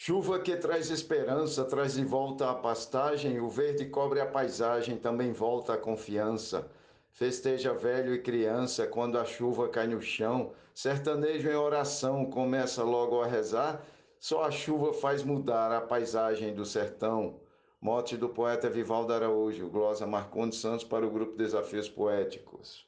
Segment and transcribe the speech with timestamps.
[0.00, 5.32] Chuva que traz esperança, traz de volta a pastagem, o verde cobre a paisagem, também
[5.32, 6.70] volta a confiança.
[7.10, 13.20] Festeja velho e criança quando a chuva cai no chão, sertanejo em oração começa logo
[13.20, 13.84] a rezar,
[14.20, 17.40] só a chuva faz mudar a paisagem do sertão.
[17.80, 22.86] Mote do poeta Vivaldo Araújo, glosa Marcondes Santos para o grupo Desafios Poéticos.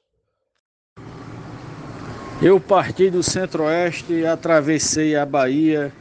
[2.40, 5.92] Eu parti do centro-oeste, atravessei a Bahia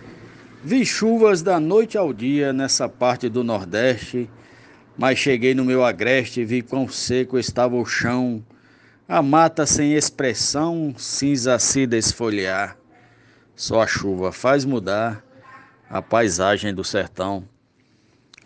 [0.62, 4.30] Vi chuvas da noite ao dia nessa parte do Nordeste,
[4.98, 8.44] mas cheguei no meu agreste e vi quão seco estava o chão,
[9.08, 12.77] a mata sem expressão, cinza se desfolhar.
[13.55, 15.23] Só a chuva faz mudar
[15.90, 17.46] a paisagem do sertão.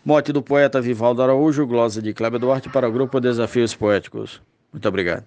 [0.06, 4.40] Mote do poeta Vivaldo Araújo, glosa de Cléber Duarte para o grupo Desafios Poéticos.
[4.72, 5.26] Muito obrigado.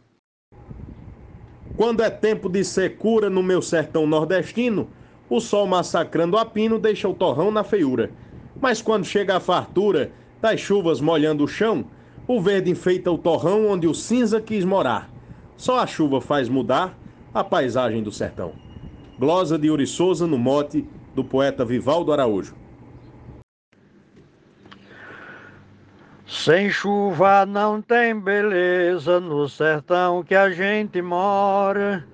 [1.77, 4.89] Quando é tempo de secura no meu sertão nordestino,
[5.29, 8.11] o sol massacrando a pino deixa o torrão na feiura.
[8.61, 11.85] Mas quando chega a fartura das chuvas molhando o chão,
[12.27, 15.11] o verde enfeita o torrão onde o cinza quis morar.
[15.57, 16.97] Só a chuva faz mudar
[17.33, 18.53] a paisagem do sertão.
[19.19, 22.55] Glosa de Uri Souza no mote do poeta Vivaldo Araújo.
[26.27, 32.05] Sem chuva não tem beleza no sertão que a gente mora.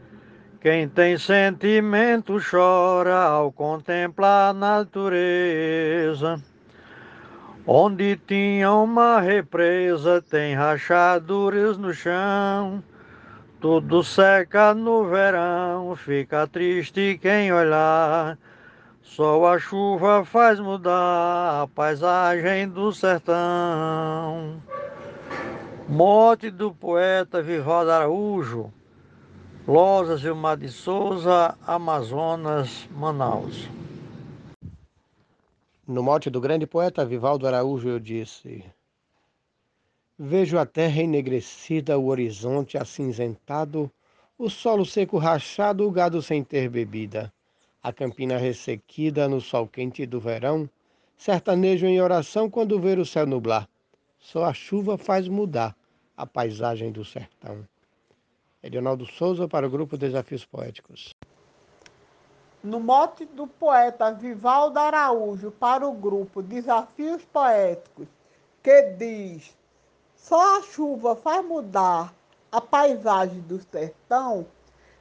[0.63, 6.41] Quem tem sentimento chora ao contemplar a natureza.
[7.67, 12.81] Onde tinha uma represa, tem rachaduras no chão.
[13.61, 18.39] Tudo seca no verão, fica triste quem olhar.
[19.03, 24.63] Só a chuva faz mudar a paisagem do sertão.
[25.89, 28.73] Morte do poeta Vivaldo Araújo
[29.67, 33.69] Lousas, Vilmar de Souza, Amazonas, Manaus.
[35.87, 38.65] No mote do grande poeta Vivaldo Araújo, eu disse:
[40.19, 43.89] Vejo a terra enegrecida, o horizonte acinzentado,
[44.37, 47.33] o solo seco rachado, o gado sem ter bebida,
[47.81, 50.69] a campina ressequida no sol quente do verão,
[51.17, 53.69] sertanejo em oração quando ver o céu nublar.
[54.19, 55.77] Só a chuva faz mudar
[56.17, 57.65] a paisagem do sertão.
[58.63, 61.13] Edinaldo Souza para o grupo Desafios Poéticos.
[62.63, 68.07] No mote do poeta Vivaldo Araújo para o grupo Desafios Poéticos,
[68.63, 69.53] que diz:
[70.15, 72.15] Só a chuva faz mudar
[72.53, 74.47] a paisagem do sertão,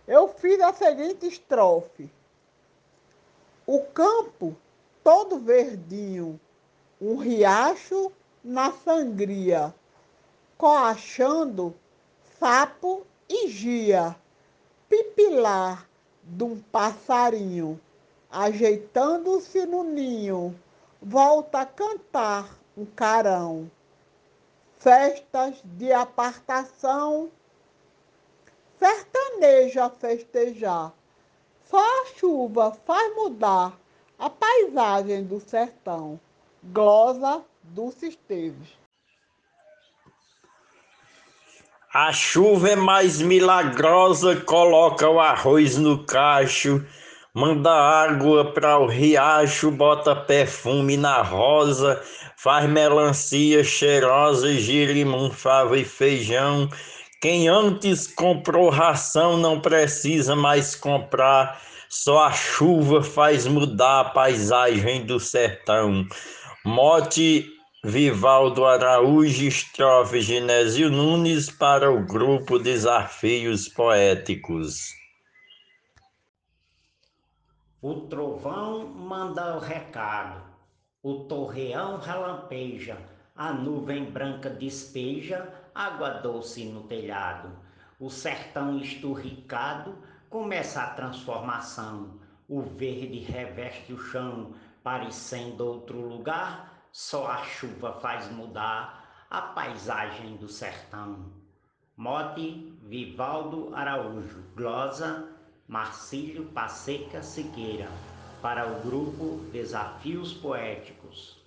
[0.08, 2.10] eu fiz a seguinte estrofe:
[3.68, 4.58] O campo
[5.04, 6.40] todo verdinho,
[7.00, 8.12] um riacho
[8.44, 9.72] na sangria,
[10.58, 11.76] coachando
[12.40, 14.14] sapo e gia,
[14.90, 15.88] pipilar
[16.42, 17.80] um passarinho,
[18.30, 20.54] ajeitando-se no ninho,
[21.02, 23.72] volta a cantar um carão.
[24.78, 27.32] Festas de apartação,
[28.78, 30.94] sertaneja festejar.
[31.64, 33.80] Só a chuva faz mudar
[34.20, 36.20] a paisagem do sertão.
[36.64, 38.81] Glosa Dulce Esteves.
[41.94, 46.82] A chuva é mais milagrosa, coloca o arroz no cacho,
[47.36, 52.02] manda água para o riacho, bota perfume na rosa,
[52.38, 56.70] faz melancia cheirosa, girimum, fava e feijão.
[57.22, 65.06] Quem antes comprou ração não precisa mais comprar, só a chuva faz mudar a paisagem
[65.06, 66.08] do sertão.
[66.64, 67.46] Mote
[67.84, 74.94] Vivaldo Araújo, estrofe Genésio Nunes para o grupo Desafios Poéticos.
[77.82, 80.44] O trovão manda o recado,
[81.02, 83.00] o torreão relampeja,
[83.36, 87.50] a nuvem branca despeja água doce no telhado.
[88.00, 89.98] O sertão esturricado
[90.30, 94.54] começa a transformação, o verde reveste o chão,
[94.84, 101.32] parecendo outro lugar só a chuva faz mudar a paisagem do sertão.
[101.96, 105.30] Mote Vivaldo Araújo, glosa
[105.68, 107.90] Marcílio Passeca Siqueira,
[108.42, 111.40] para o grupo Desafios Poéticos.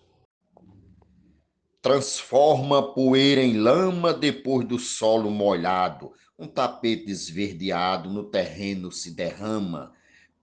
[1.83, 9.93] Transforma poeira em lama depois do solo molhado, um tapete esverdeado no terreno se derrama,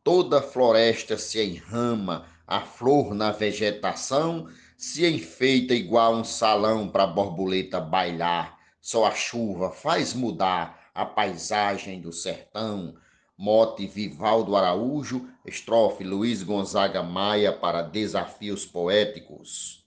[0.03, 4.47] toda a floresta se enrama, a flor na vegetação
[4.81, 12.01] se enfeita igual um salão para borboleta bailar, só a chuva faz mudar a paisagem
[12.01, 12.95] do sertão.
[13.37, 19.85] Mote Vivaldo Araújo, Estrofe Luiz Gonzaga Maia para Desafios Poéticos.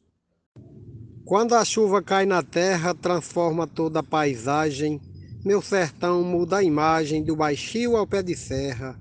[1.25, 5.00] Quando a chuva cai na terra, transforma toda a paisagem.
[5.44, 8.96] Meu sertão muda a imagem do baixio ao pé de serra.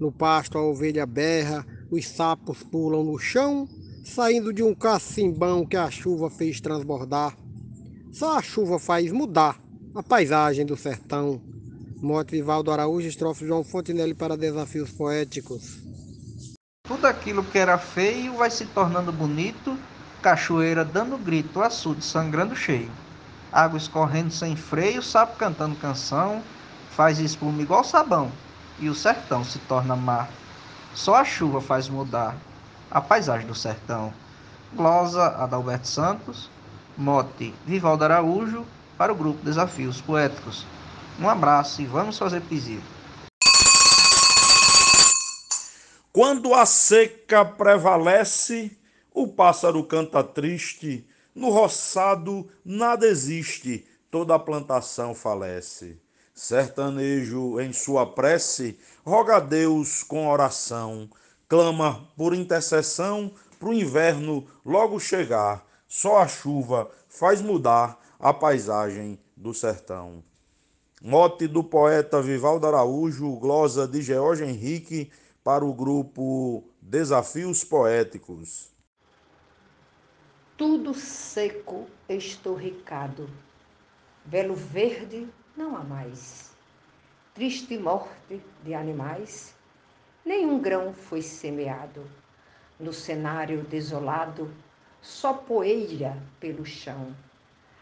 [0.00, 3.68] No pasto a ovelha berra, os sapos pulam no chão,
[4.04, 7.34] saindo de um cacimbão que a chuva fez transbordar.
[8.12, 9.58] Só a chuva faz mudar
[9.94, 11.40] a paisagem do sertão.
[12.02, 15.78] Mote Vivaldo Araújo, estrofe João Fontenelle para desafios poéticos.
[16.86, 19.76] Tudo aquilo que era feio vai se tornando bonito,
[20.20, 22.90] cachoeira dando grito, açude sangrando cheio.
[23.50, 26.42] Água escorrendo sem freio, sapo cantando canção,
[26.90, 28.30] faz espuma igual sabão,
[28.78, 30.30] e o sertão se torna mar.
[30.94, 32.36] Só a chuva faz mudar
[32.94, 34.14] a paisagem do sertão.
[34.72, 36.48] Glosa Adalberto Santos,
[36.96, 38.64] mote Vivaldo Araújo,
[38.96, 40.64] para o grupo Desafios Poéticos.
[41.18, 42.80] Um abraço e vamos fazer poesia.
[46.12, 48.78] Quando a seca prevalece,
[49.12, 51.04] o pássaro canta triste,
[51.34, 56.00] no roçado nada existe, toda a plantação falece.
[56.32, 61.08] Sertanejo, em sua prece, roga a Deus com oração,
[61.54, 63.30] clama por intercessão
[63.60, 65.64] para o inverno logo chegar.
[65.86, 70.24] Só a chuva faz mudar a paisagem do sertão.
[71.00, 75.12] Mote do poeta Vivaldo Araújo, glosa de George Henrique,
[75.44, 78.72] para o grupo Desafios Poéticos.
[80.56, 83.30] Tudo seco estorricado,
[84.26, 86.50] velo verde não há mais.
[87.32, 89.54] Triste morte de animais,
[90.24, 92.04] nenhum grão foi semeado.
[92.78, 94.52] No cenário desolado,
[95.00, 97.14] só poeira pelo chão.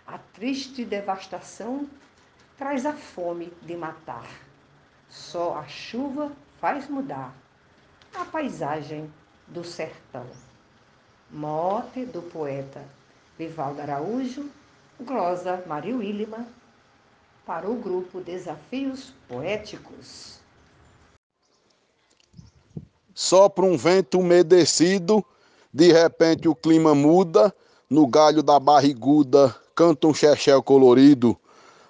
[0.06, 1.88] A triste devastação
[2.58, 4.28] traz a fome de matar.
[5.08, 7.34] Só a chuva faz mudar
[8.14, 9.10] a paisagem
[9.46, 10.26] do sertão.
[11.30, 12.84] Mote do poeta
[13.38, 14.50] Vivaldo Araújo,
[15.00, 16.46] glosa Maria Willima,
[17.46, 20.41] para o grupo Desafios Poéticos.
[23.24, 25.24] Sopra um vento umedecido,
[25.72, 27.54] de repente o clima muda,
[27.88, 31.36] no galho da barriguda canta um chechel colorido.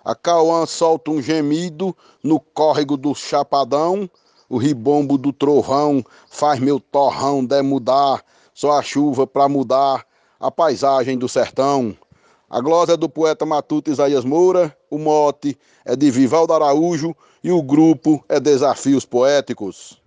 [0.05, 4.11] A Cauã solta um gemido no córrego do chapadão,
[4.47, 10.07] o ribombo do trovão faz meu torrão demudar, só a chuva para mudar
[10.39, 11.97] a paisagem do sertão.
[12.51, 17.51] A glosa é do poeta matuto Isaías Moura, o mote é de Vivaldo Araújo e
[17.51, 20.02] o grupo é Desafios Poéticos.